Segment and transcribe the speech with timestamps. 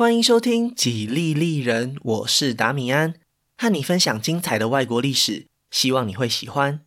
[0.00, 3.16] 欢迎收听《几利利人》，我是达米安，
[3.58, 6.80] 和你分享精彩的外国历史，希望你会喜欢。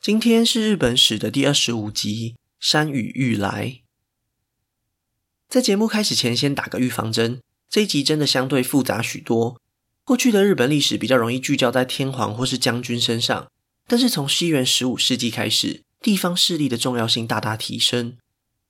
[0.00, 3.66] 今天是日本史的第二十五集《山雨欲来》。
[5.48, 7.40] 在节目开始前，先打个预防针，
[7.70, 9.60] 这一集真的相对复杂许多。
[10.02, 13.48] 过去的日本历史比较容易聚焦在天皇或是将军身上，
[13.86, 18.16] 但是从西元十五世纪开始，地方势力的重要性大大提升。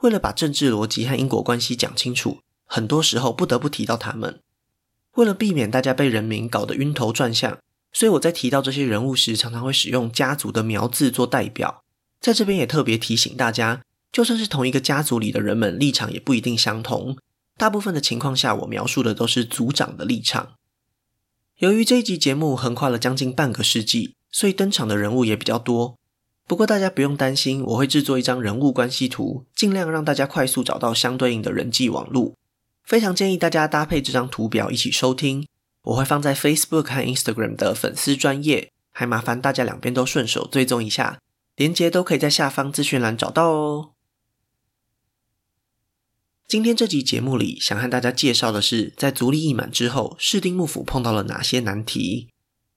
[0.04, 4.38] 为了把政治逻辑和因果关系讲清楚，很多时候不得不提到他们。
[5.14, 7.58] 为了避免大家被人名搞得晕头转向，
[7.90, 11.82] 所以我在提到这些人物时，常常会使用家族的苗字做代表。
[12.20, 13.80] 在这边也特别提醒大家，
[14.12, 17.16] 就算是同一个家族里的人们，立场也不一定相同。
[17.56, 20.52] 大部分的情况下，我描述的都是族长的立场。
[21.60, 25.96] 由于这一集节目横跨了将近半个世纪，所以登场的人物也比较多。
[26.46, 32.34] 不过大家不用担心，我会制作一张人物关系图，尽量让大家快速找到相对应的人际网路。
[32.84, 35.46] 非常建议大家搭配这张图表一起收听，
[35.84, 41.18] 我会放在 Facebook 和 Instagram 的粉丝专页，还麻烦大家两边都顺手追踪一下，
[41.56, 43.92] 连接都可以在下方资讯栏找到哦。
[46.46, 52.28] 今天这集节目里，想和大家介绍的是，在足利义满之后，室町幕府碰到了哪些难题。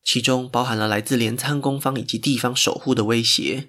[0.07, 3.67] 其中包含了来自镰仓宫方以及地方守护的威胁。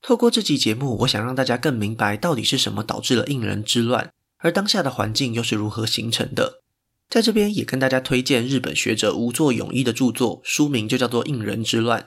[0.00, 6.62] 透过这集节目，我想让大家更明白到底是什么导致了应仁之乱，而当下的环境又是如何形成的。
[7.08, 12.02] 在这边也跟大家推荐日本学者吴作永一的著作，书名就叫做《应仁之乱》，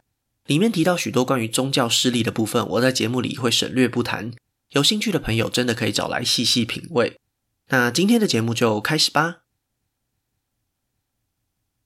[0.47, 4.31] 里面提到许多关于宗教势力的部分，我在节目里会省略不谈。
[4.69, 7.17] 有兴趣的朋友真的可以找来细细品味。
[7.67, 9.42] 那今天的节目就开始吧。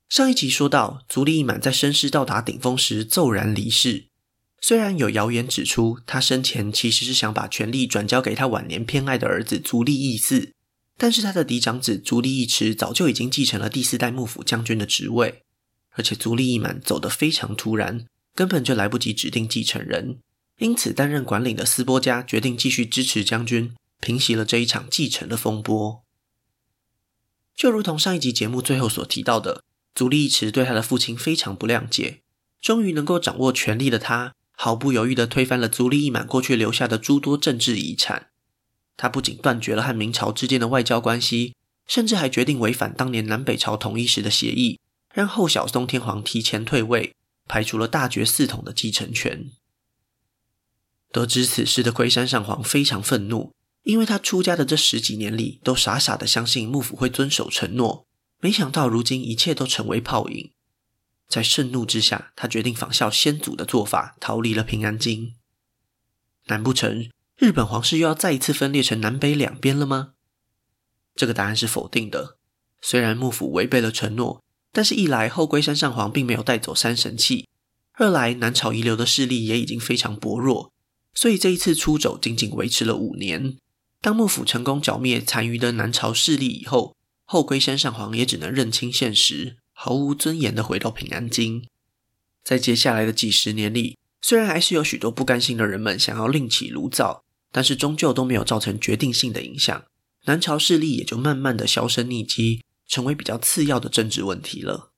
[0.10, 4.08] 上一集说到，足利义满在身势到达顶峰时骤然离世。
[4.62, 10.54] 虽然有谣言指出，他生前其实是想把权力转交给他晚年偏爱的儿子足利义嗣，
[10.98, 15.44] 但是他的嫡长子足利义持早就已经继承了第四代幕府将军的职位，
[15.92, 20.20] 而且足利义满走得非常突然，根本就来不及指定继承人。
[20.60, 26.02] 因此，担任管领的斯波家决定继续支持将军，平息了这一场继承的风波。
[27.56, 29.64] 就如同上一集节目最后所提到的。
[29.98, 32.22] 足利义持对他的父亲非常不谅解，
[32.62, 38.28] 终于能够掌握权力的他，毫不犹豫地推翻了足利义满过去留下的诸多政治遗产。
[38.96, 41.56] 他不仅断绝了和明朝之间的外交关系，
[41.88, 44.80] 甚至还决定违反当年南北朝统一时的协议，
[45.12, 47.16] 让后小松天皇提前退位，
[47.48, 49.50] 排除了大觉寺统的继承权。
[51.12, 58.07] 得知此事的龟山上皇非常愤怒，因为他出家的这十几年里，都傻傻地相信幕府会遵守承诺。
[58.40, 60.52] 没想到如今一切都成为泡影，
[61.28, 65.36] 在盛怒之下，他决定仿效先祖的做法，逃离了平安京。
[66.48, 70.14] 难不成日本皇室又要再一次分裂成南北两边了吗？
[71.16, 72.38] 这个答案是否定的。
[72.82, 77.48] 虽然幕府违背了承诺，但是一来后龟山上皇并没有带走三神器，
[77.94, 80.72] 二来南朝遗留的势力也已经非常薄弱，
[81.16, 83.58] 所以这一次出走仅仅维持了五年。
[84.00, 86.96] 当幕府成功剿灭残余的南朝势力以后，
[87.30, 91.68] 后龟山上皇也只能认清现实，毫无尊严地回到平安京。
[92.42, 99.84] 在接下来的几十年里，虽然还是有许多不甘心的人们想要另起炉灶，但是终究都没有造成决定性的影响。
[100.24, 104.94] 南朝势力也就慢慢的销声匿迹，成为比较次要的政治问题了。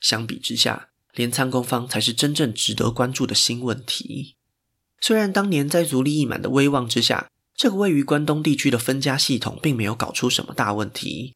[0.00, 4.34] 相比之下，镰仓公方才是真正值得关注的新问题。
[5.00, 11.34] 虽然当年在足利义满的威望之下，这个位于关东地区的分家系统并没有搞出什么大问题，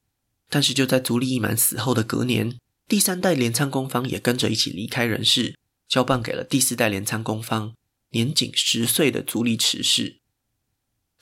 [0.51, 5.57] 但是就在足利义满死后的隔年，第三代镰仓公方也跟着一起离开人世，
[5.89, 7.75] 交棒给了第四代镰仓公方
[8.11, 10.19] 年仅十岁的足利持氏。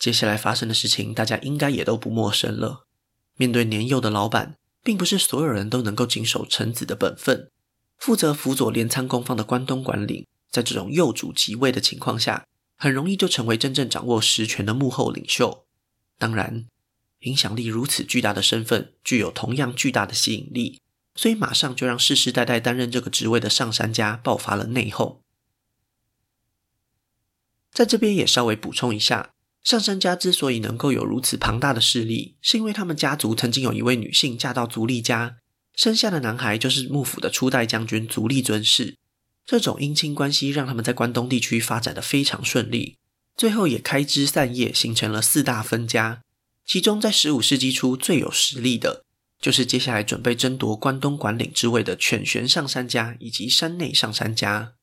[0.01, 2.85] 接下来发生的事情，大家应该也都不陌生了。
[3.37, 7.49] 面对年幼的老板，并不是所有人都能够谨守臣子的本分。
[7.99, 12.45] 负责辅佐镰仓公方的关东管领，在这种幼主即位的情况下，
[12.79, 15.67] 很容易就成为真正掌握实权的幕后领袖。
[16.17, 16.67] 当然，
[17.21, 20.81] 影响力如此巨大的身份，具有同样巨大的吸引力，
[21.17, 25.19] 所以马上就让世世代代担任这个职位的上杉家爆发了内讧。
[27.73, 29.33] 在这边也稍微补充一下，
[29.63, 35.39] 上杉家之所以能够有如此庞大的势力，是因为他们家族曾经有一位女性嫁到足利家，
[35.75, 38.97] 生下的男孩就是幕府的初代将军足利尊氏。
[39.49, 42.99] 这种姻亲关系让他们在关东地区发展得非常顺利，
[43.35, 46.21] 最后也开枝散叶，形成了四大分家。
[46.67, 49.07] 其中，在十五世纪初最有实力的，
[49.41, 54.75] 就是接下来准备争夺关东管领之位的犬玄上杉家以及山内上杉家。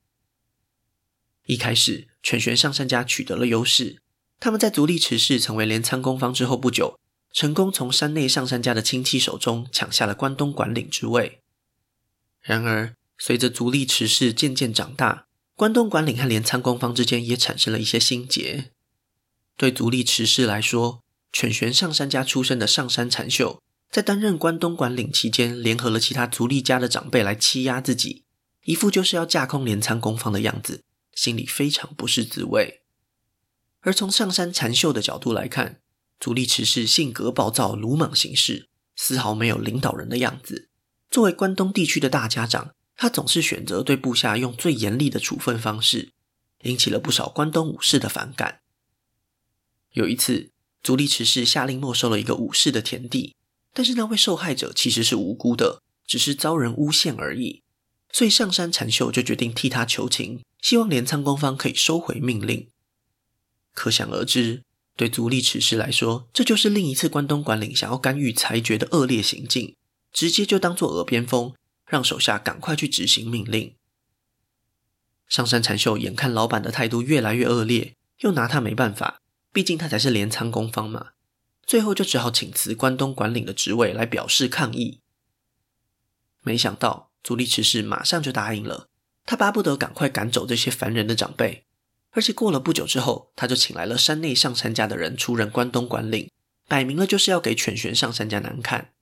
[1.45, 4.01] 一开始，犬玄上杉家取得了优势，
[4.39, 6.99] 他们在足利持氏成为镰仓公方之后不久，
[7.31, 11.41] 成功从山内上杉家的亲戚手中抢下了关东管领之位。
[12.41, 18.71] 然而，随着足利持氏渐渐长大，关东管领和镰仓宫方之间也产生了一些心结。
[19.57, 21.01] 对足利持氏来说，
[21.31, 28.25] 犬玄上杉家出身的上杉禅秀，在担任关东管领期间，联合了其他足利家的长辈来欺压自己，
[28.63, 30.83] 一副就是要架空镰仓公方的样子，
[31.13, 32.81] 心里非常不是滋味。
[33.81, 35.79] 而从上杉禅秀的角度来看，
[36.19, 40.69] 足利持氏性格暴躁、鲁莽行事，丝毫没有领导人的样子。
[41.09, 46.11] 作为关东地区的大家长，他总是选择对部下用最严厉的处分方式，
[46.63, 48.61] 引起了不少关东武士的反感。
[49.91, 50.51] 有一次，
[50.81, 53.35] 足利持氏下令没收了一个武士的田地，
[53.73, 57.61] 但是那位受害者其实是无辜的，只是遭人诬陷而已。
[58.11, 62.69] 所以上山禅秀就决定替他求情，希望镰仓宫方可以收回命令。
[63.73, 64.63] 可想而知。
[64.97, 69.75] 对足利持氏来说，这就是另一次关东管领想要干预裁决的恶劣行径，
[70.13, 71.53] 直接就当做耳边风，
[71.87, 73.75] 让手下赶快去执行命令。
[75.27, 79.21] 上杉禅秀眼看老板的态度越来越恶劣，又拿他没办法，
[79.51, 81.11] 毕竟他才是镰仓宫方嘛，
[81.65, 85.01] 最后就只好请辞关东管领的职位来表示抗议。
[86.41, 88.87] 没想到足利持氏马上就答应了，
[89.25, 91.65] 他巴不得赶快赶走这些烦人的长辈。
[92.11, 96.31] 而且过了不久之后，他就请来了山内上杉家的人出任关东管领，
[96.67, 98.93] 摆明了就是要给犬玄上杉家难看。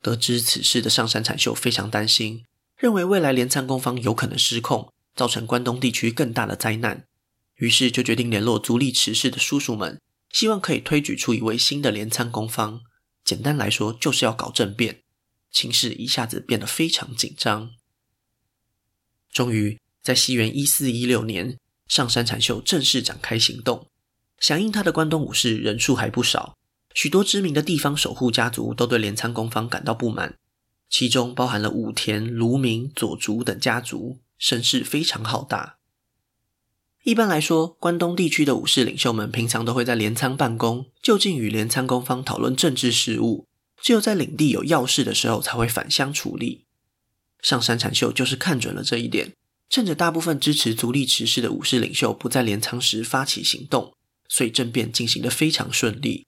[0.00, 2.44] 得知此事的上杉蝉秀非常担心，
[2.76, 7.04] 认为未来镰仓公方有可能失控，造成关东地区更大的灾难，
[7.56, 10.00] 于是就决定联络足利持氏的叔叔们，
[10.30, 12.80] 希望可以推举出一位新的镰仓公方。
[13.24, 15.02] 简单来说，就是要搞政变，
[15.50, 17.70] 情势一下子变得非常紧张。
[19.32, 19.78] 终于。
[20.02, 23.86] 在西元一四一六年，上杉蝉秀正式展开行动。
[24.38, 26.56] 响应他的关东武士人数还不少，
[26.94, 30.36] 许多知名的地方守护家族都对镰仓宫方感到不满，
[30.88, 35.76] 其中包含了武田、芦鸣、佐竹等家族，声势非常浩大。
[37.04, 43.46] 一般来说，关东地区的武士领袖们平常都会在镰仓办公，就近与镰仓宫方讨论政治事务，
[43.80, 46.66] 只有在领地有要事的时候才会返乡处理。
[47.40, 49.32] 上杉蝉秀就是看准了这一点。
[49.70, 53.94] 趁着大部分支持足利持氏的武士领袖不在镰仓时发起行动，
[54.28, 56.26] 所以政变进行得非常顺利。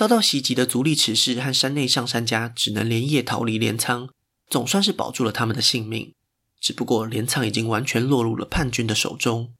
[0.00, 4.08] 遭到袭击的足利持氏和山内上山家只能连夜逃离镰仓，
[4.48, 6.14] 总算是保住了他们的性命。
[6.58, 9.52] 只不过镰仓已经完全落入了叛军的手中。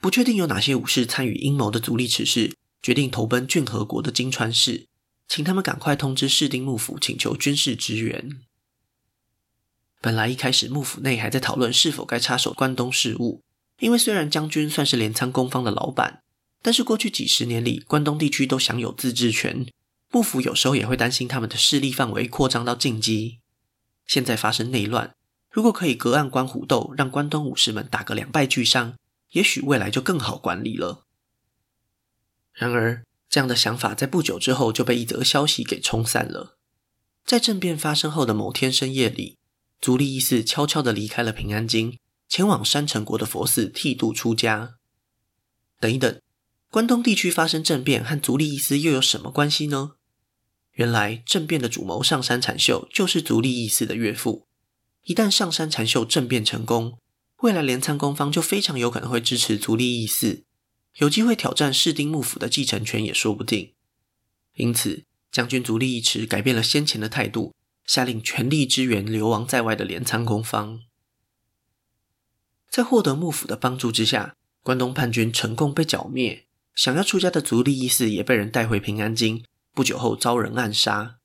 [0.00, 4.86] 不确定有哪些武士参与阴谋的足利持氏决定投奔骏河国的金川氏，
[5.26, 8.38] 请他们赶快通知室町幕府，请求军事支援。
[10.00, 13.42] 本来一开始幕府内还在讨论是否该插手关东事务，
[13.80, 16.22] 因为虽然将军算是镰仓公方的老板，
[16.62, 19.66] 但是过去几十年里关东地区都享有自治权，
[20.10, 23.38] 幕府有时候也会担心他们的势力范围扩张到近畿。
[24.06, 25.14] 现在发生内乱，
[25.50, 28.96] 如果可以隔岸观虎斗，让关东武士们打个两败俱伤，
[29.32, 31.04] 也许未来就更好管理了。
[32.52, 36.56] 然而，这样的想法在不久之后就被一则消息给冲散了。
[37.24, 39.36] 在政变发生后的某天深夜里。
[39.80, 44.74] 足利义嗣悄悄地离开了平安京，前往山城国的佛寺剃度出家。
[45.78, 46.20] 等一等，
[46.70, 49.92] 关东地区发生政变和足利义司又有什么关系呢？
[50.72, 54.46] 原来政变的主谋上杉禅秀就是足利义司的岳父。
[55.04, 56.98] 一旦上杉禅秀政变成功，
[57.38, 60.44] 未来镰仓公方就非常有可能会支持足利义司，
[60.96, 63.74] 有机会挑战室町幕府的继承权也说不定。
[64.54, 67.54] 因此，将军足利义持改变了先前的态度。
[67.86, 70.80] 下令全力支援流亡在外的镰仓公方，
[72.68, 76.47] 在获得幕府的帮助之下，关东叛军成功被剿灭。
[76.78, 79.44] 想要出家的足利义嗣也被人带回平安京，
[79.74, 81.16] 不久后遭人暗杀，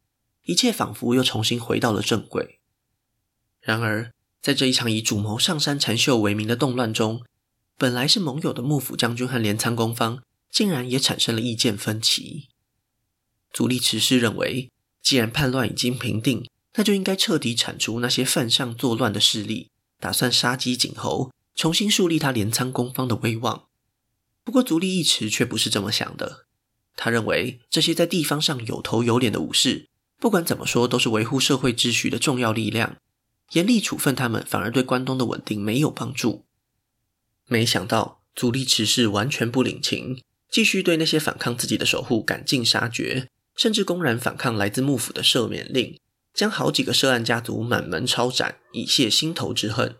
[0.45, 2.59] 一切仿佛又重新回到了正轨。
[3.61, 7.23] 然而，在这一场以主谋上杉禅秀为名的动乱中，
[7.77, 12.47] 本来是盟友的幕府将军和镰仓公方，竟然也产生了意见分歧。
[13.51, 14.71] 足利持氏认为，
[15.03, 19.69] 既然叛乱已经平定，那就应该彻底铲除那些犯上作乱的势力，
[19.99, 23.67] 打算杀鸡儆猴，重新树立他镰仓公方的威望。
[24.43, 26.45] 不过足利义持却不是这么想的，
[26.95, 29.87] 他认为这些在地方上有头有脸的武士，
[30.19, 32.97] 不管怎么说都是维护社会秩序的重要力量，
[33.53, 36.45] 严厉处分他们反而对关东的稳定没有帮助。
[37.47, 45.97] 没想到足利持氏完全不领情，继续对那些反抗自己的守护赶尽杀绝，甚至公然反抗来自幕府的赦免令。
[46.33, 49.97] 将好几个涉案家族满门抄斩，以泄心头之恨。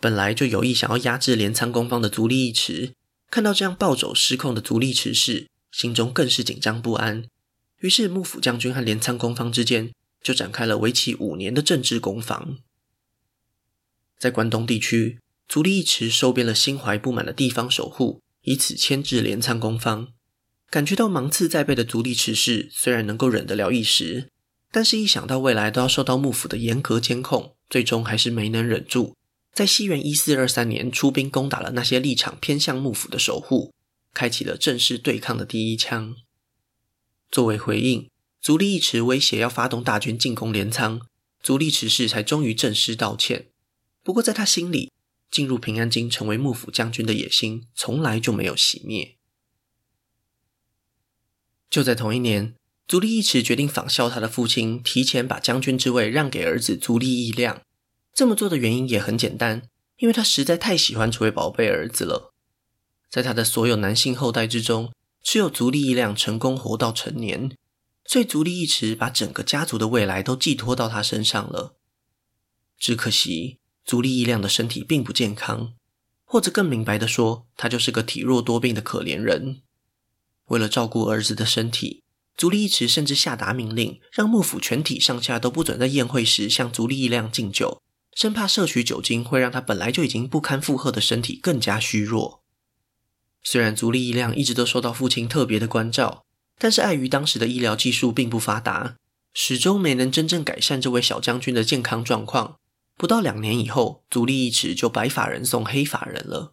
[0.00, 2.94] 本来就有意想要压制镰仓公方的足利义持，
[3.30, 7.24] 看到这样暴走失控的足利持氏，心中更是紧张不安。
[7.78, 12.58] 于是幕府将军和镰仓公方之间就展开了为期五年的政治攻防。
[14.18, 20.08] 在关东地区，足利义持收编了心怀不满的地方守护，以此牵制镰仓公方。
[20.68, 24.28] 感觉到芒刺在背的足利持氏虽然能够忍得了一时，
[24.70, 29.16] 但是一想到未来都要受到幕府的严格监控，最终还是没能忍住，
[29.52, 33.74] 在西元一四二三年出兵攻打了那些立场偏向幕府的守护，
[34.14, 36.14] 开启了正式对抗的第一枪。
[37.30, 38.08] 作为回应，
[38.40, 41.00] 足利义持威胁要发动大军进攻镰仓，
[41.42, 43.48] 足利持氏才终于正式道歉。
[44.02, 44.90] 不过，在他心里，
[45.30, 49.16] 进入平安京成为幕府将军的野心从来就没有熄灭。
[51.68, 52.54] 就在同一年，
[52.88, 57.62] 足利义持决定仿效他的父亲，提前把将军之位让给儿子足利义亮。
[58.14, 59.62] 这么做的原因也很简单，
[59.98, 62.32] 因为他实在太喜欢这位宝贝儿子了。
[63.08, 67.56] 在他的所有男性后代之中，只有足利义亮成功活到成年，
[68.04, 71.76] 所以足利义持把整个家族的未来都寄托到他身上了。
[72.78, 73.58] 只可惜。
[73.82, 75.72] 足利义亮的身体并不健康，
[76.24, 79.62] 或者更明白的说，他就是个体弱多病的可怜人。
[80.44, 82.04] 为了照顾儿子的身体，
[82.36, 87.82] 足利义持甚至下达命令，让幕府全体上下都不准在宴会时向足利义亮敬酒，
[88.14, 92.42] 生怕摄取酒精会让他本来就已经不堪负荷的身体更加虚弱。
[93.42, 96.24] 虽然足利义亮一直都受到父亲特别的关照，
[96.58, 98.96] 但是碍于当时的医疗技术并不发达，
[99.32, 102.56] 始终没能真正改善这位小将军的健康状况。
[102.96, 106.52] 不到两年以后，足利义持就白发人送黑发人了。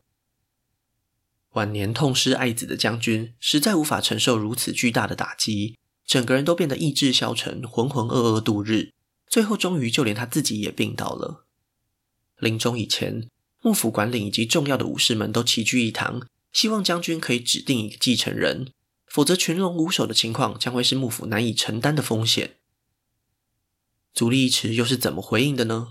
[1.53, 8.91] 晚年痛失爱子的将军实在无法承受如此巨大的打击，整个人都变得意志消沉，浑浑噩噩度日。
[9.27, 11.46] 最后，终于就连他自己也病倒了。
[12.39, 13.27] 临终以前，
[13.61, 18.71] 幕府管理以及重要的武士们都齐聚一堂，希望将军可以指定一个继承人，
[19.07, 22.57] 否则群龙无首的情况将会是幕府难以承担的风险。
[24.13, 25.89] 足利义持又是怎么回应的呢？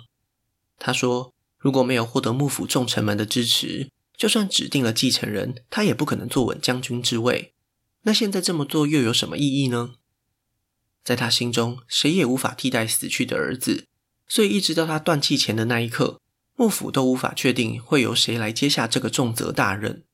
[0.79, 7.55] 他说：“如果没有获得幕府重臣们的支持，就算指定了继承人，他也不可能坐稳将军之位。
[8.03, 9.95] 那现在这么做又有什么意义呢？
[11.03, 13.87] 在他心中，谁也无法替代死去的儿子，
[14.29, 16.21] 所以一直到他断气前的那一刻，
[16.57, 20.05] 幕府都无法确定会由谁来接下这个重责大任。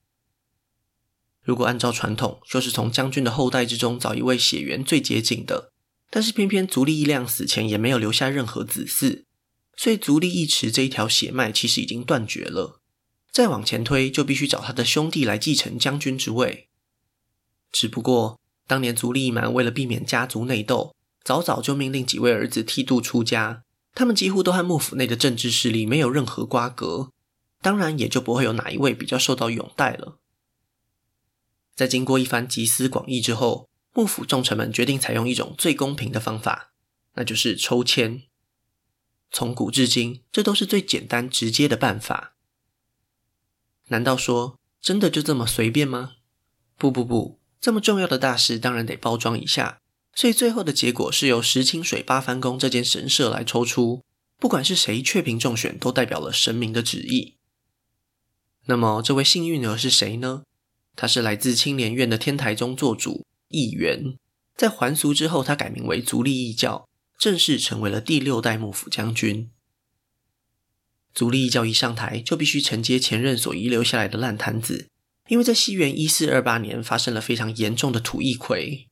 [1.43, 5.73] 如果按照传统，就是从将军的后代之中找一位血缘最接近的，
[6.11, 9.25] 但是偏偏足利义亮死前也没有留下任何子嗣。”
[9.75, 12.81] 所以，足利义持这一条血脉其实已经断绝了。
[13.33, 16.69] 再往前推，就必须找他的兄弟来继承将军之位。
[17.73, 20.95] 只不过，当年足利义满为了避免家族内斗，
[21.25, 23.63] 早早就命令几位儿子剃度出家。
[23.95, 27.11] 他们几乎都和幕府内的政治势力没有任何瓜葛，
[27.61, 30.19] 当然也就不会有哪一位比较受到拥戴了。
[31.75, 36.73] 在经过一番集思广益之后，幕府重臣们决定采用一种最公平的方法，
[37.15, 38.23] 那就是抽签。
[39.31, 42.35] 从古至今，这都是最简单直接的办法。
[43.89, 46.13] 难道说真的就这么随便吗？
[46.79, 49.82] 不不不，这么重要的大事当然得包装一下。
[50.15, 54.05] 所以最后的结果是由石清水八幡宫这间神社来抽出，
[54.39, 57.37] 不管是谁确评中选，都代表了神明的旨意。
[58.67, 60.45] 那么这位幸运儿是谁呢？
[60.95, 64.19] 他是来自青莲院的天台宗做主义元，
[64.57, 66.87] 在还俗之后，他改名为足利义教。
[67.19, 69.49] 正式成为了第六代幕府将军。
[71.15, 74.89] 足利义教一上台，就必须承接前任所遗留下来的烂摊子，
[75.29, 78.87] 因为在西元一四二八年发生了非常严重的土议馗。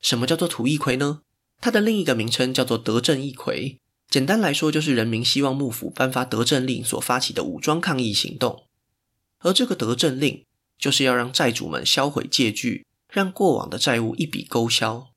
[0.00, 1.20] 什么叫做土议馗呢？
[1.60, 3.76] 它的另一个名称叫做德政议馗。
[4.08, 8.64] 简单来说，就是人民希望幕府颁发德政令所发起的武装抗议行动。
[9.38, 10.44] 而这个德政令，
[10.78, 15.10] 就是要让债主们销毁借据，让过往的债务一笔勾销。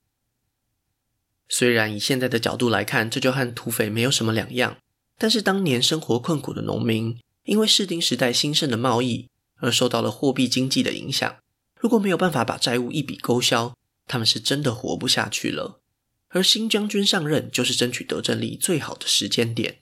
[1.49, 4.77] 虽然以现在的角度来看，这就和土匪没有什么两样，
[5.17, 11.35] 但是当年生活困苦的农民，因为室町时代兴盛的贸易而受到了货币经济的影响。
[11.79, 13.75] 如果没有办法把债务一笔勾销，
[14.07, 15.81] 他们是真的活不下去了。
[16.29, 19.79] 而新将军上任，就是争取德政令最好的时间点。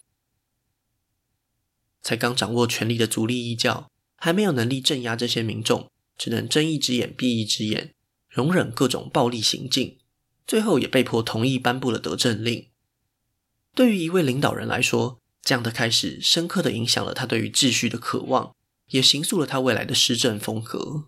[2.01, 7.93] 才刚掌握权力的足利义教，还没有能力镇压这些民众，只能睁一只眼闭一只眼，
[8.27, 9.97] 容忍各种暴力行径。
[10.45, 12.67] 最后也被迫同意颁布了德政令。
[13.73, 18.53] 对于一位领导人来说，这样的开始深刻地影响了他对于秩序的渴望，
[18.87, 21.07] 也形塑了他未来的施政风格。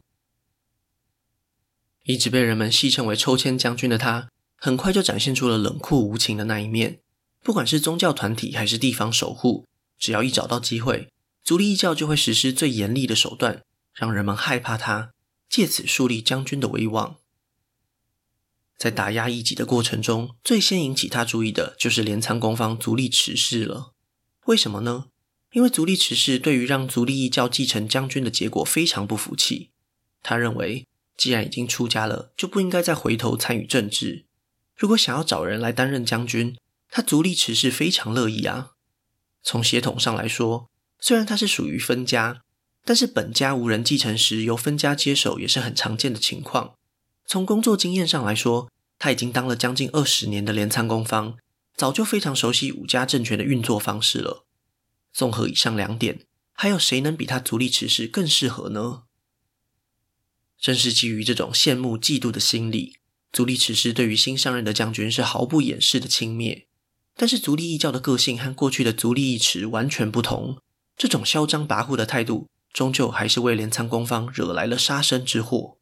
[2.03, 6.99] 一直被人们戏称为“抽签将军”的他，很快就展现出了冷酷无情的那一面。
[7.41, 9.65] 不管是宗教团体还是地方守护，
[9.97, 11.09] 只要一找到机会，
[11.43, 15.11] 足利义教就会实施最严厉的手段，让人们害怕他，
[15.49, 17.17] 借此树立将军的威望。
[18.77, 23.93] 在打压异己的过程中，最先引起他注意的就是镰仓宫方足利持氏了。
[24.47, 25.05] 为什么呢？
[25.53, 29.69] 因为足利持氏对于让足利义教继承将军的结果非常不服气。
[30.21, 34.25] 他认为，既然已经出家了，就不应该再回头参与政治。
[34.75, 36.57] 如果想要找人来担任将军，
[36.89, 38.71] 他足利持氏非常乐意啊。
[39.43, 42.41] 从血统上来说，虽然他是属于分家，
[42.83, 46.75] 但是本家无人继承时由分家接手也是很常见的情况。
[47.25, 51.37] 从工作经验上来说，他已经当了将近二十年的镰仓宫方，
[51.75, 54.45] 早就非常熟悉武家政权的运作方式了。
[55.11, 56.21] 综合以上两点，
[56.53, 59.03] 还有谁能比他足利持氏更适合呢？
[60.63, 62.95] 正是基于这种羡慕、嫉妒的心理，
[63.33, 66.67] 足利持氏对于新上任的将军是毫不掩饰的轻蔑。
[67.17, 70.57] 但是足利义教的个性和过去的足利义持完全不同，
[70.95, 75.75] 这种嚣张跋扈的态度，终究还是为镰仓公方惹来了杀身之祸。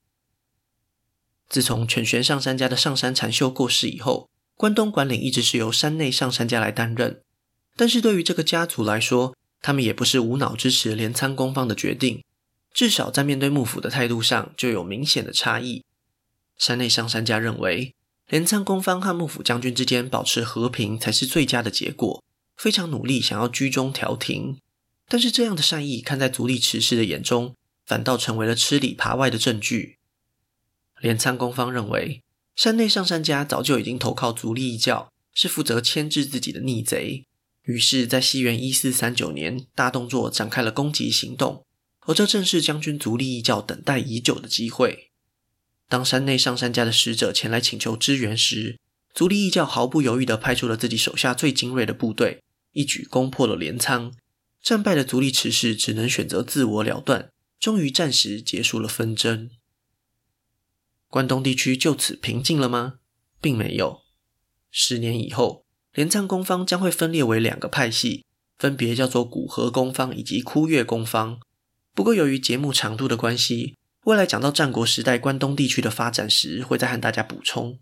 [1.48, 7.22] 自从犬玄上杉家的上杉禅秀过世以后，关东管领一直是由山内上杉家来担任。
[7.76, 12.24] 但是对于这个家族来说，他们也不是无脑支持镰仓公方的决定，
[12.74, 15.84] 至少在面对幕府的态度上就有明显的差异。
[16.58, 17.96] 山内上杉家认为，
[18.28, 22.24] 镰仓公方和幕府将军之间保持和平才是最佳的结果，
[22.56, 24.58] 非常努力想要居中调停。
[25.08, 29.98] 但是这样的善意，看在足利持氏的眼中，反倒成为了吃里扒外的证据。
[31.02, 32.22] 镰仓公方认为，
[32.56, 37.26] 山内上杉家早就已经投靠足利义教，是负责牵制自己的逆贼。
[37.64, 41.66] 于是，在西元一四三九年，大动作展开了攻击行动，
[42.02, 45.12] 而这正是将军足利义教等待已久的机会。
[45.88, 48.80] 当山内上山家的使者前来请求支援时，
[49.14, 52.42] 足利义教毫不犹豫地派出了自己手下最精锐的部队，
[52.72, 54.14] 一举攻破了镰仓。
[54.62, 59.50] 战败的足利持氏只能选择自我了断，终于暂时结束了纷争。
[61.10, 63.00] 关东地区就此平静了吗？
[63.42, 64.02] 并没有。
[64.70, 65.66] 十年以后。
[65.94, 68.24] 镰仓宫方将会分裂为两个派系，
[68.58, 71.42] 分别叫做古河宫方以及枯月宫方。
[71.94, 77.80] 不过，由于节目长度的关系，未来讲到战国时代关东地区的发展时，会再和大家补充。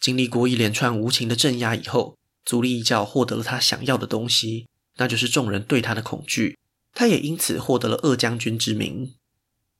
[0.00, 6.58] 经历过一连串无情的镇压以后，足利义教获得了他想要的东西，那就是众人对他的恐惧。
[6.92, 9.14] 他也因此获得了二将军之名。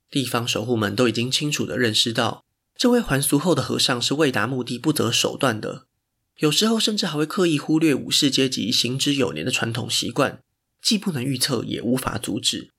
[0.09, 2.45] 地方守护们都已经清楚地认识到，
[2.77, 5.85] 这位还俗后的和尚是为达目的不择手段的。
[6.37, 10.41] 有时候甚至还会刻意忽略武士阶级行之有年的传统习惯，
[10.83, 12.71] 既不能预测，也无法阻止，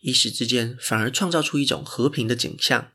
[0.00, 2.90] 一时之间反而创造出一种和平的景象。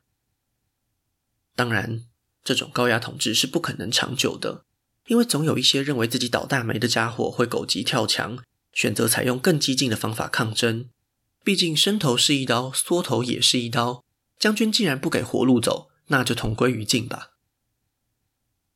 [1.56, 2.04] 当然，
[2.44, 4.66] 这种高压统治是不可能长久的，
[5.08, 10.90] 因为总有一些认为自己倒大霉的家伙会狗急跳墙，选择采用更激进的方法抗争。
[11.46, 14.04] 毕竟伸头是一刀，缩头也是一刀。
[14.38, 17.32] 将军既然不给活路走，那就同归于尽吧。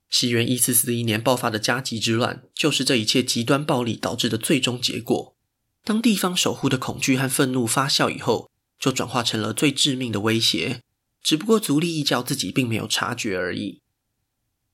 [0.10, 5.36] 西元一四四一年爆发的加急之乱，就是这一切极端暴力导致的最终结果。
[5.84, 10.82] 当地方守护的恐惧和愤怒发酵以后，就转化成了最致命的威胁。
[11.24, 13.82] 只不过足利义教自己并没有察觉而已。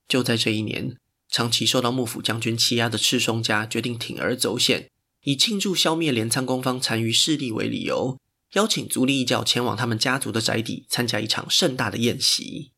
[0.08, 0.96] 就在这一年，
[1.30, 4.89] 长期受到幕府将军欺压的赤松家决定铤而走险，
[5.24, 8.17] 以庆祝消灭镰仓公方残余势力为理由，
[8.54, 12.72] 邀请足利义教前往他们家族的宅邸参加一场盛大的宴席。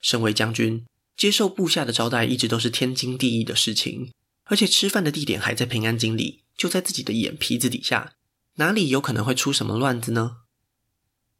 [0.00, 0.84] 身为将军，
[1.16, 4.10] 接受部下的招待一直都是天经地义的事情，
[4.44, 8.14] 而且吃饭的地点还在平安京里，就在自己的眼皮子底下，
[8.56, 10.38] 哪里有可能会出什么乱子呢？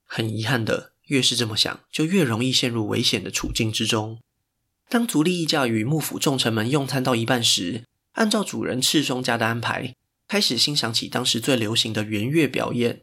[0.05, 4.21] 很遗憾的，越是这么想，就越容易陷入危险的处境之中。
[4.89, 9.95] 当足利义教与幕府重臣们用餐到一半时，按照主人赤松家的安排，
[10.29, 13.03] 开始欣赏起当时最流行的圆月表演。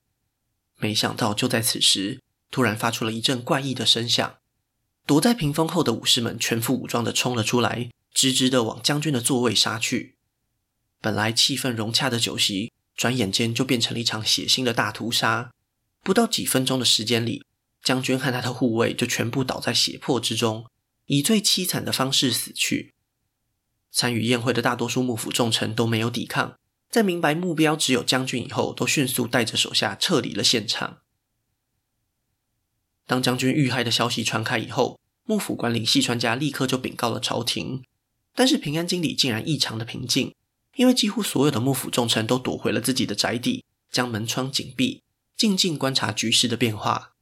[0.77, 4.35] 没想到就在此时，突然发出了一阵怪异的声响。
[5.05, 10.17] 躲在屏风后的武士们全副武装地冲了出来，直直的往将军的座位杀去。
[10.99, 15.51] 本来气氛融洽的酒席，转眼间就变成了一场血腥的大屠杀。
[16.03, 17.45] 不到几分钟的时间里，
[17.83, 20.65] 将军和他的护卫就全部倒在血泊之中，
[21.05, 22.93] 以最凄惨的方式死去。
[23.91, 26.57] 参与宴会的大多数幕府重臣都没有抵抗，
[26.89, 31.01] 在明白目标只有将军以后，都迅速带着手下撤离了现场。
[33.05, 37.83] 当将军遇害的消息传开以后，幕府管领细川家立刻就禀告了朝廷。
[38.33, 40.33] 但是平安京里竟然异常的平静，
[40.75, 45.03] 因为几乎所有的幕府重臣都躲回了自己的宅邸，将门窗紧闭，
[45.35, 47.13] 静静观察局势的变化。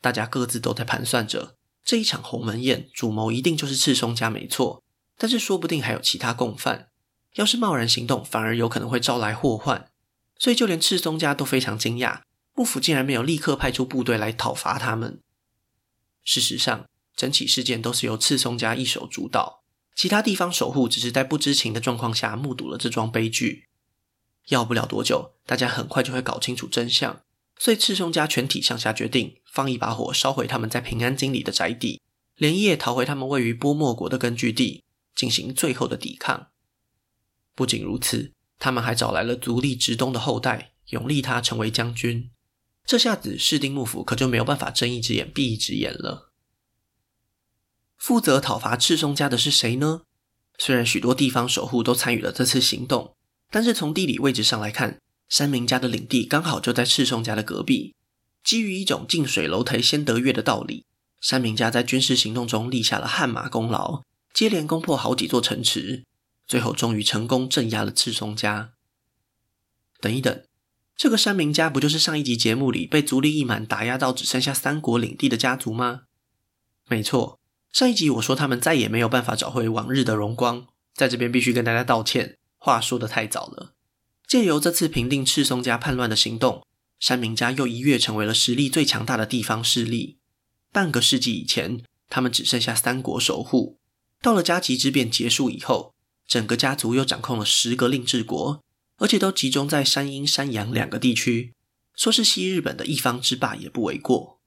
[0.00, 4.82] 大家各自都在盘算着，这一场鸿门宴主谋一定就是赤松家没错，
[5.16, 6.88] 但是说不定还有其他共犯。
[7.34, 9.90] 要是贸然行动，反而有可能会招来祸患。
[10.38, 12.22] 所以就连赤松家都非常惊讶。
[12.54, 15.20] 幕府竟然没有立刻派出部队来讨伐他们。
[16.24, 19.57] 事实上，整起事件都是由赤松家一手主导，
[19.98, 23.66] 其他地方守护只是在不知情的状况下目睹了这桩悲剧。
[24.46, 27.20] 要不了多久，大家很快就会搞清楚真相，
[27.58, 32.00] 所以赤松家全体上下决定放一把火烧毁他们在平安京里的宅邸，
[32.36, 34.84] 连夜逃回他们位于波莫国的根据地，
[35.16, 36.50] 进行最后的抵抗。
[37.56, 38.30] 不仅如此，
[38.60, 42.30] 他们还找来了足利直东的后代永利他成为将军。
[42.86, 46.27] 这下子室町幕府可就没有办法睁一只眼闭一只眼了。
[47.98, 50.02] 负责讨伐赤松家的是谁呢？
[50.58, 53.14] 虽然许多地方守护都参与了这次行动，
[53.50, 57.94] 但是从地理位置上来看，山明家的领地刚好就在赤松家的隔壁。
[58.42, 60.86] 基于一种近水楼台先得月的道理，
[61.20, 66.04] 山明家在军事行动中立下了汗马功劳，接连攻破好几座城池，
[66.46, 68.70] 最后终于成功镇压了赤松家。
[70.00, 70.42] 等一等，
[70.96, 76.02] 这个山明家不就是上一集节目里被足利义满打压到只剩下三国领地的家族吗？
[76.88, 77.38] 没错。
[77.72, 83.74] 上一集我说他们再也没有办法找回往日的荣光，在这边必须跟大家道歉，话说得太早了。
[84.26, 86.66] 借由这次平定赤松家叛乱的行动，
[86.98, 90.18] 山明家又一跃成为了实力最强大的地方势力。
[90.72, 93.78] 半个世纪以前，他们只剩下三国守护；
[94.20, 95.94] 到了加急之变结束以后，
[96.26, 98.62] 整个家族又掌控了十个令制国，
[98.96, 101.54] 而且都集中在山阴、山阳两个地区，
[101.94, 104.40] 说是西日本的一方之霸也不为过。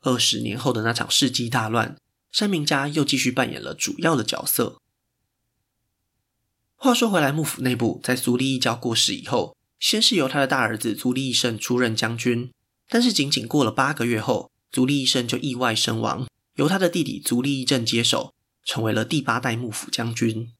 [0.00, 1.96] 二十年后的那场世纪大乱。
[2.34, 4.80] 山明家又继续扮演了主要的角色。
[6.74, 12.50] 话说回来，幕府内部在足利义教过世以后，先是由他的大儿子足利义胜出任将军，
[12.88, 20.52] 但是仅仅过了八个月后，足利义胜就意外身亡，由他的弟弟足利义政接手，成为了第八代幕府将军。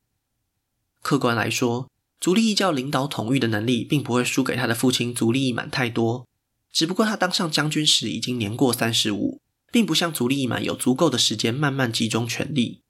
[1.03, 6.29] 客观来说，足利义教领导统御的能力并不会输给他的父亲足利义满太多，
[6.71, 9.41] 只不过他当上将军时已经年过三十五。
[9.75, 12.83] 并不像足利义满有足够的时间慢慢集中权力。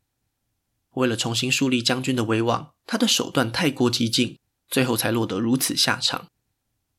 [0.97, 6.29] 为了重新树立将军的威望，他的手段太过激进，最后才落得如此下场。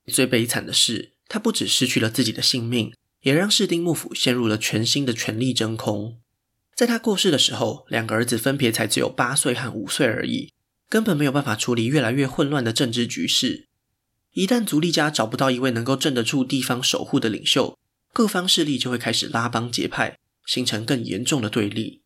[0.08, 6.20] 最悲惨的是，他不只失去了自己的性命，也让室町幕府陷入了全新的权力真空。
[6.74, 10.52] 在他过世的时候，两个儿子分别才只有八岁和五岁而已，
[10.90, 13.68] 根本没有办法处理越来越混乱的政治局势。
[14.34, 17.78] 一旦足利家找不到一位能够镇得住地方守护的领袖，
[18.16, 22.02] 各方势力就会开始拉帮结派，形成更严重的对立。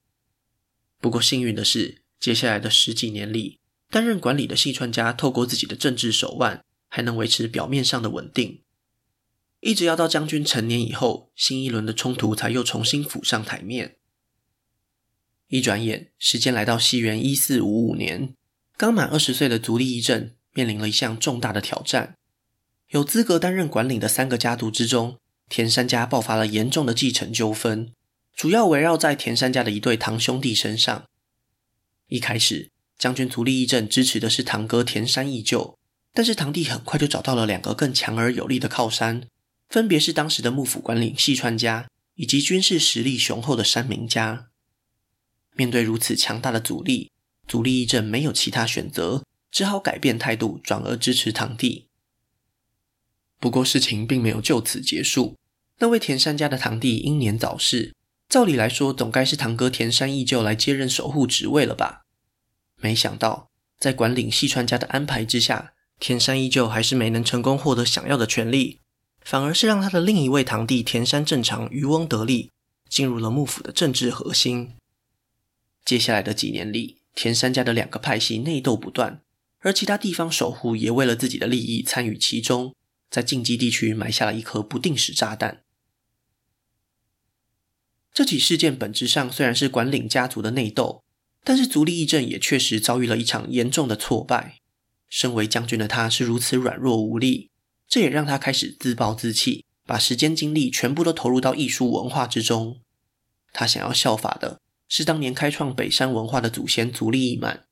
[1.00, 3.60] 不过幸运的是，接下来的十几年里，
[3.91, 8.63] 担任管理的细川家透过自己的政治手腕，还能维持表面上的稳定。
[9.60, 13.98] 一直要到将军成年以后，新一轮的冲突才又重新浮上台面。
[15.50, 18.34] 一转眼，时间来到西元一四五五年，
[18.76, 22.17] 刚满二十岁的足利义政面临了一项重大的挑战。
[22.88, 25.19] 有资格担任管理的三个家族之中，
[25.50, 27.92] 田山家爆发了严重的继承纠纷，
[28.36, 31.06] 主要围绕在田山家的一对堂兄弟身上。
[32.08, 35.78] 一开始，将军足利义政支持的是堂哥田山义就，
[36.14, 39.28] 但是堂弟很快就找到了两个更强而有力的靠山，
[39.68, 44.48] 分别是当时的幕府管领细川家以及军事实力雄厚的山明家。
[45.56, 47.12] 面对如此强大的阻力，
[47.48, 51.88] 足利义政没有其他选择，只好改变态度，转而支持堂弟。
[53.40, 55.36] 不过事情并没有就此结束。
[55.82, 57.96] 那位田山家的堂弟英年早逝，
[58.28, 62.02] 照理来说总该是堂哥田山义就来接任守护职位了吧？
[62.82, 68.82] 没想到，在管领细川家的安排之下，田山义旧还是没能成功获得想要的权利，
[69.22, 72.52] 反而是让他的另一位堂弟田山正长渔翁得利，
[72.89, 74.74] 进入了幕府的政治核心。
[75.86, 79.22] 接下来的几年里，田山家的两个派系内斗不断，
[79.60, 82.76] 而其他地方守护也为了自己的利益参与其中。
[83.10, 85.63] 在近畿地区埋下了一颗不定时炸弹。
[88.19, 91.05] 这起事件本质上虽然是管领家族的内斗，
[91.45, 94.58] 但是足利义政也确实遭遇了一场严重的挫败。
[95.08, 97.49] 身为将军的他是如此软弱无力，
[97.88, 102.82] 这也让他开始自暴自弃，把时间精力全部都投入到艺术文化之中。
[103.53, 107.63] 他想要效法的是当年开创北山文化的祖先足利义满，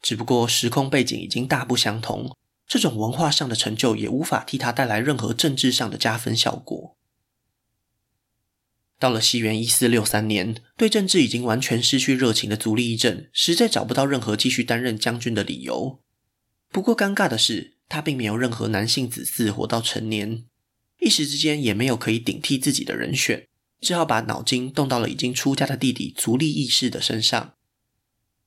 [0.00, 2.36] 只不过时空背景已经大不相同。
[2.66, 6.96] 这种文化上的成就也无法替他带来任何政治上的加分效果。
[9.02, 15.98] 到了西元一四六三年，对政治已经完全失去热情的足利义政，实在找不到任何继续担任将军的理由。
[16.68, 20.44] 不过尴尬的是，他并没有任何男性子嗣活到成年，
[21.00, 23.48] 一时之间也没有可以顶替自己的人选，
[23.80, 27.54] 只好把脑筋动到了已经出家的弟弟足利义士的身上。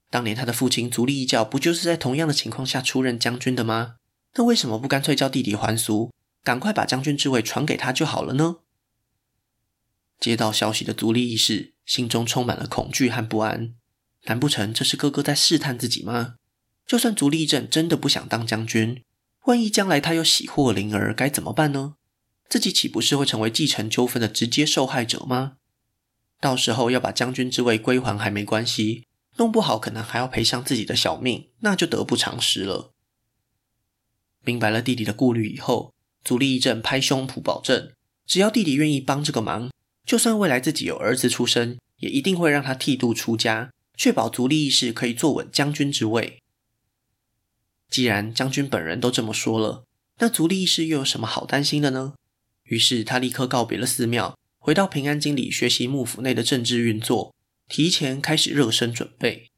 [0.09, 3.95] 当年他的父亲足利义教不就是在同样的情况下出任将军的吗？
[4.35, 6.13] 那为什么不干脆叫弟弟还俗，
[6.45, 8.59] 赶快把将军之位传给他就好了呢？
[10.19, 13.75] 接到消息的足利义势心中充满了恐惧和不安。
[14.23, 16.35] 难不成这是哥哥在试探自己吗？
[16.87, 19.03] 就算足利义政真的不想当将军，
[19.45, 21.95] 万一将来他又喜获麟儿，该怎么办呢？
[22.47, 25.57] 自己岂不是会成为继承纠纷的直接受害者吗？
[26.39, 32.93] 到时候要把将军之位归还还没关系，弄不好可能还要赔上自己的小命，那就得不偿失了。
[34.43, 37.91] 明白了弟弟的顾虑以后，足利义政拍胸脯保证，
[38.27, 39.71] 只要弟弟愿意帮这个忙，
[40.05, 46.39] 就算未来自己有儿子出生，也一定会让他剃度出家，确保足利义氏可以坐稳将军之位。
[47.89, 49.85] 既然将军本人都这么说了，
[50.19, 52.13] 那足利义氏又有什么好担心的呢？
[52.63, 57.33] 于是他立刻告别了寺庙，回到平安京里学习幕府内的政治运作，
[57.67, 59.49] 提前开始热身准备。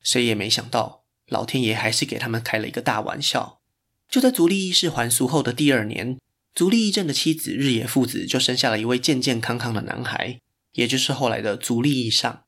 [0.00, 3.60] 谁也没想到，老天爷还是给他们开了一个大玩笑。
[4.08, 6.18] 就在足利义氏还俗后的第二年，
[6.58, 10.40] 足利义政的妻子日野父子就生下了一位健健康康的男孩，
[10.72, 12.42] 也就是后来的足利义尚。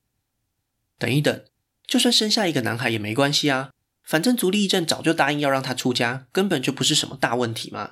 [0.99, 1.45] 等一等，
[1.87, 3.71] 就算生下一个男孩也没关系啊，
[4.03, 7.91] 反正足利义政早就答应要让他出家，根本就不是什么大问题嘛。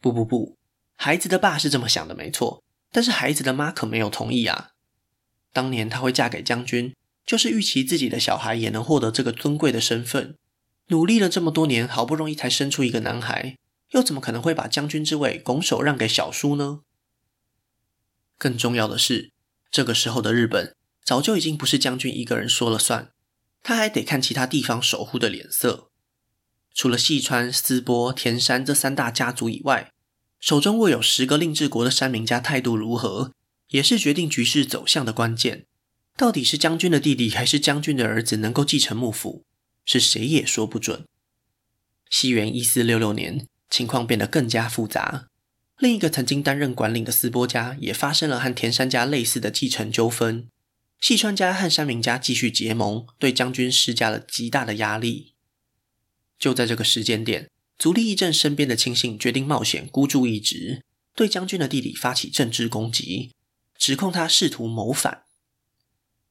[0.00, 0.56] 不不不，
[0.94, 2.62] 孩子的爸是这么想的，没错。
[2.92, 4.70] 但是孩子的妈可没有同意啊。
[5.52, 6.94] 当年她会嫁给将军，
[7.26, 10.36] 就是预期自己的小孩也能获得这个尊贵的身份。
[10.90, 13.56] 努力了这么多年，好不容易才生出一个男孩，
[13.94, 16.80] 又怎么可能会把将军之位拱手让给小叔呢？
[18.36, 19.32] 更重要的是，
[19.70, 23.12] 这个时候的日本早就已经不是将军一个人说了算，
[23.62, 25.90] 他还得看其他地方守护的脸色。
[26.74, 29.92] 除了细川、丝波、田山这三大家族以外，
[30.40, 33.32] 手中握有十个令制国的山民家态度如何，
[33.68, 35.66] 也是决定局势走向的关键。
[36.16, 39.44] 到底是将军的弟弟还是将军的儿子能够继承幕府，
[39.84, 41.06] 是谁也说不准。
[42.10, 45.26] 西元一四六六年，情况变得更加复杂。
[45.78, 50.48] 另一个曾经担任管理的斯波家也发生了和田山家类似的继承纠纷。
[51.00, 55.34] 细川家和山明家继续结盟，对将军施加了极大的压力。
[56.38, 63.32] 就在这个时间点，足利义政身边的亲信决定冒险孤注一掷，对将军的弟弟发起政治攻击，
[63.76, 65.24] 指控他试图谋反。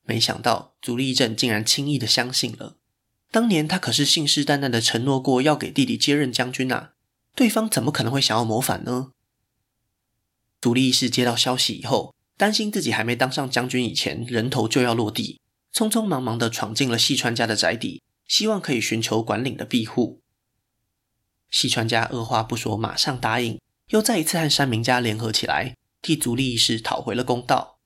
[0.05, 2.77] 没想到足利义政竟然轻易的相信了。
[3.29, 6.92] 当年他可是信誓旦旦的承诺过要给弟弟接任将军啊，
[7.35, 9.11] 对方怎么可能会想要谋反呢？
[10.61, 15.39] 足利义氏接到消息以后，担心自己还没当上将军以前人头就要落地，
[15.73, 18.01] 匆匆忙忙的闯进了细川家的宅邸。
[18.25, 20.21] 希望可以寻求管领的庇护。
[21.51, 27.77] 细川家二话不说，马上答应，又再一次和山民家联合起来，替足利义氏讨回了公道。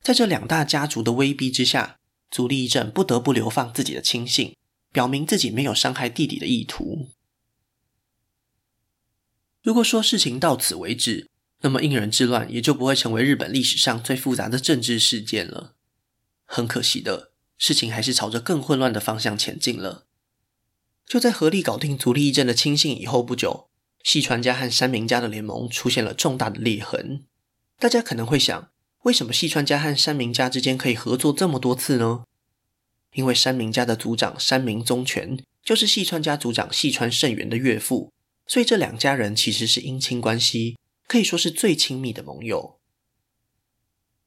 [0.00, 1.98] 在这两大家族的威逼之下，
[2.30, 4.56] 足利义政不得不流放自己的亲信，
[4.92, 7.10] 表明自己没有伤害弟弟的意图。
[9.66, 11.28] 如果说事情到此为止，
[11.62, 15.74] 那么应仁之乱也就不会成为日本历史上最复杂的政治事件了。
[16.44, 17.32] 很可惜的。
[17.58, 20.06] 事情还是朝着更混乱的方向前进了。
[21.04, 23.68] 就在合力搞定足利义政的亲信以后不久，
[24.04, 27.24] 细川家和山明家的联盟出现了重大的裂痕。
[27.80, 28.70] 大家可能会想，
[29.02, 32.22] 为什么细川家和山明家之间可以合作这么多次呢？
[33.14, 38.12] 因为山明家的族长山明宗权就是细川家族长细川胜元的岳父，
[38.46, 42.78] 所以这两家人其实是姻亲关系，可以说是最亲密的盟友。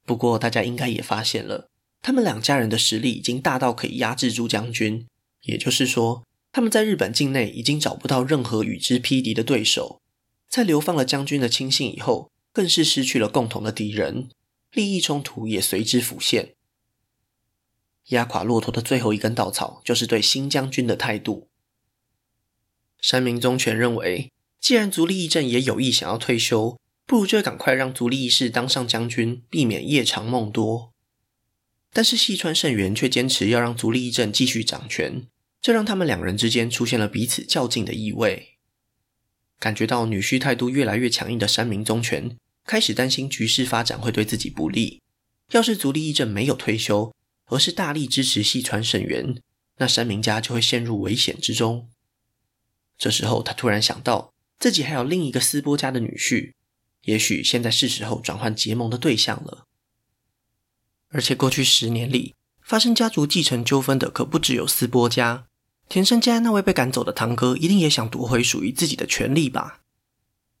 [0.04, 1.68] 不过，大家应该也发现了。
[2.02, 5.06] 他们两家人的实力已经大到可以压制住将军，
[5.42, 10.00] 也就是说，他们在日本境内已经找不到任何与之匹敌的对手。
[10.48, 14.30] 在流放了将军的亲信以后，更是失去了共同的敌人，
[14.72, 16.54] 利益冲突也随之浮现。
[18.06, 21.49] 压垮骆驼的最后一根稻草，就是对新将军的态度。
[23.00, 30.92] 山民宗全认为，既然足利义政也有意想要退休，不如就赶快让足利义氏当上将军，避免夜长梦多。
[31.92, 35.26] 但是细川胜元却坚持要让足利义政继续掌权，
[35.60, 38.50] 这让他们两人之间出现了彼此较劲的意味。
[39.58, 45.02] 感觉到女婿态度越来越强硬的山民宗全开始担心局势发展会对自己不利。
[45.50, 47.12] 要是足利义政没有退休，
[47.46, 49.42] 而是大力支持细川胜元，
[49.78, 51.88] 那山民家就会陷入危险之中。
[53.00, 56.52] 这时候，他突然想到自己还有另一个斯波家的女婿，
[57.04, 59.66] 也许现在是时候转换结盟的对象了。
[61.08, 65.46] 而且过去十年里，发生家族继承纠纷的可不只有斯波家，
[65.88, 69.80] 田山家那位被赶走的堂哥一定也想夺回属于自己的权利吧。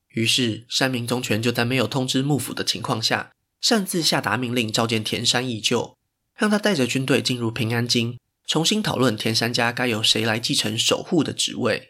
[0.08, 5.98] 于是山民宗权就在没有通知幕府的情况下，擅自下达命令召见田山义旧，
[6.34, 11.89] 让他带着军队进入平安京，重新讨论田山家该由谁来继承守护的职位。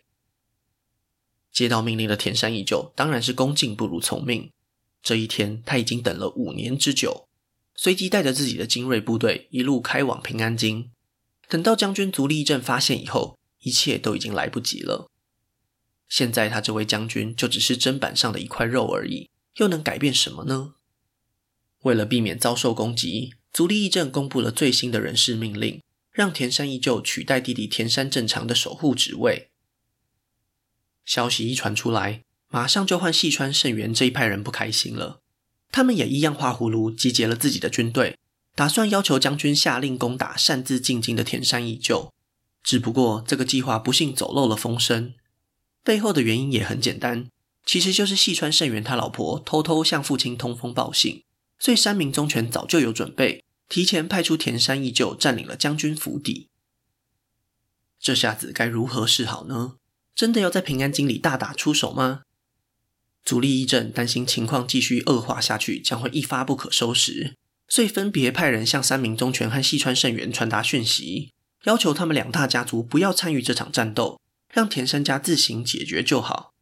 [1.52, 4.50] 接到命令的田山义旧当然是恭敬不如从命。
[5.02, 7.26] 这一天他已经等了五年之久。
[7.74, 10.90] 随即带着自己的精锐部队一路开往平安京。
[11.48, 15.10] 等到将军足利义政发现以后，一切都已经来不及了。
[16.08, 20.74] 现在他这位将军就只是砧板上的一块肉而已，又能改变什么呢？
[21.82, 25.80] 为了避免遭受攻击，足利义政公布了最新的人事命令，
[26.12, 29.50] 让田山义就取代弟弟田山正常的守护职位。
[31.10, 35.20] 消息一传出来，马上就换细川胜元这一派人不开心了。
[35.72, 38.16] 他们也一样画葫芦，集结了自己的军队，
[38.54, 42.12] 打算要求将军下令攻打擅自进京的田山义就。
[42.62, 45.14] 只不过这个计划不幸走漏了风声，
[45.82, 47.28] 背后的原因也很简单，
[47.66, 51.24] 其实就是细川胜元他老婆偷偷向父亲通风报信，
[51.58, 56.48] 所以山民宗权早就有准备，提前派出田山义就占领了将军府邸。
[57.98, 59.78] 这下子该如何是好呢？
[60.14, 62.22] 真的要在平安京里大打出手吗？
[63.24, 67.36] 足利义政担心情况继续恶化下去，将会一发不可收拾，
[67.68, 71.32] 所以分别派人向三名宗权和细川胜元传达讯息，
[71.64, 74.20] 要求他们两大家族不要参与这场战斗，
[74.52, 76.54] 让田山家自行解决就好。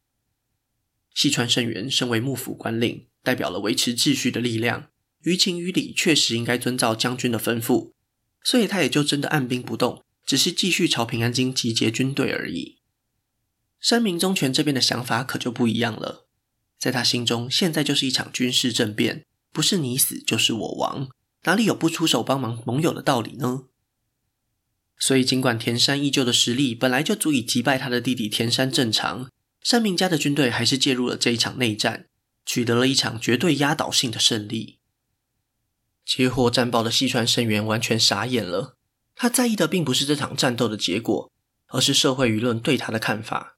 [1.14, 4.88] 细川胜元身为幕府官令，代表了维持秩序的力量，
[5.22, 7.92] 于情于理确实应该遵照将军的吩咐，
[8.42, 12.77] 所以他也就真的按兵不动，只是继续朝平安京集结军队而已。
[13.80, 16.26] 山明宗权这边的想法可就不一样了。
[16.78, 21.08] 在他心中，现在就是一场军事政变，不是你死就是我亡，
[21.44, 23.64] 哪里有不出手帮忙盟友的道理呢？
[24.98, 29.30] 所以，尽管田山义旧的实力本来就足以击败他的弟弟田山正常，
[29.62, 32.06] 山民家的军队还是介入了这一场内战，
[32.44, 34.78] 取得了一场绝对压倒性的胜利。
[36.04, 38.76] 接获战报的细川胜元完全傻眼了，
[39.14, 41.30] 他在意的并不是这场战斗的结果，
[41.68, 43.57] 而是社会舆论对他的看法。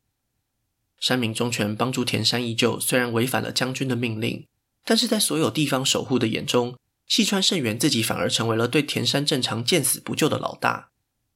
[1.00, 4.46] 山民宗权帮助田山义救，虽然违反了将军的命令，
[4.84, 10.90] 但是在所有地方守护的眼中，细川胜元自己反而成为了对田山正常见死不救的老大。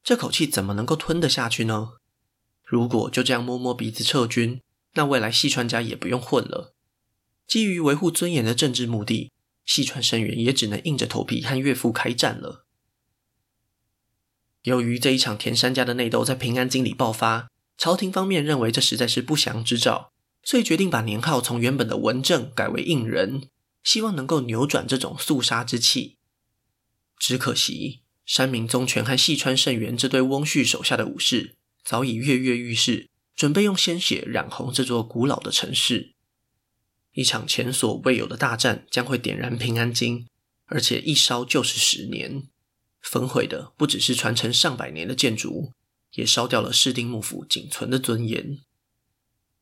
[0.04, 1.94] 这口气怎么能够吞得下去呢？
[2.62, 4.60] 如果就这样摸摸鼻子撤军，
[4.92, 6.74] 那未来细川家也不用混了。
[7.46, 9.32] 基于维护尊严的政治目的，
[9.64, 12.66] 细川胜元也只能硬着头皮和岳父开战了。
[14.64, 17.48] 由于这一场田山家的内斗在平安京里爆发。
[17.76, 23.48] 朝廷方面认为这实在是不祥之兆，所以决定把年号从原本的文正改为应仁，
[23.82, 26.18] 希望能够扭转这种肃杀之气。
[27.18, 36.14] 只可惜，山民宗权和细川胜元这对翁婿手下的武士早已跃跃欲试，准备用鲜血染红这座古老的城市。
[37.12, 40.26] 一场前所未有的大战将会点燃平安京，
[40.66, 42.48] 而且一烧就是十年，
[43.00, 45.72] 焚毁的不只是传承上百年的建筑。
[46.14, 48.58] 也烧掉了室町幕府仅存的尊严。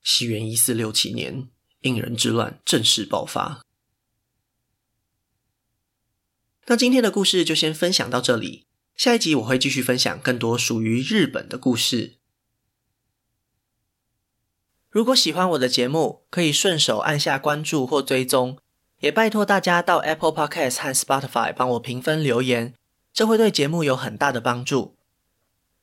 [0.02, 1.48] 西元一四六七年，
[1.80, 3.62] 应仁之乱正式爆发。
[6.66, 12.18] 那今天的故事就先分享到这里，下一集我会继续分享更多属于日本的故事。
[14.90, 18.58] 如果喜欢我的节目，可以顺手按下关注或追踪，
[19.00, 22.74] 也拜托大家到 Apple Podcast 和 Spotify 帮我评分留言，
[23.12, 24.96] 这会对节目有很大的帮助。